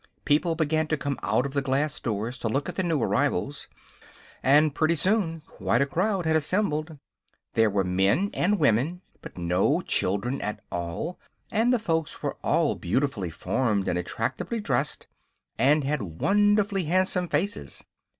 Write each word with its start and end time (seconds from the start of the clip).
People 0.25 0.55
began 0.55 0.87
to 0.87 0.97
come 0.97 1.19
out 1.21 1.45
of 1.45 1.53
the 1.53 1.61
glass 1.61 1.99
doors 1.99 2.39
to 2.39 2.49
look 2.49 2.67
at 2.67 2.75
the 2.75 2.81
new 2.81 2.99
arrivals, 2.99 3.67
and 4.41 4.73
pretty 4.73 4.95
soon 4.95 5.43
quite 5.45 5.79
a 5.79 5.85
crowd 5.85 6.25
had 6.25 6.35
assembled. 6.35 6.97
There 7.53 7.69
were 7.69 7.83
men 7.83 8.31
and 8.33 8.57
women, 8.57 9.03
but 9.21 9.37
no 9.37 9.81
children 9.81 10.41
at 10.41 10.59
all, 10.71 11.19
and 11.51 11.71
the 11.71 11.77
folks 11.77 12.23
were 12.23 12.35
all 12.43 12.73
beautifully 12.73 13.29
formed 13.29 13.87
and 13.87 13.99
attractively 13.99 14.59
dressed 14.59 15.05
and 15.59 15.83
had 15.83 16.01
wonderfully 16.01 16.85
handsome 16.85 17.27
faces. 17.27 17.83